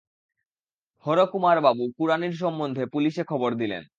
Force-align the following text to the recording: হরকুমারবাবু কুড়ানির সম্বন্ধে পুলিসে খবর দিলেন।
হরকুমারবাবু 1.05 1.83
কুড়ানির 1.97 2.33
সম্বন্ধে 2.33 2.83
পুলিসে 2.87 3.23
খবর 3.23 3.51
দিলেন। 3.55 3.83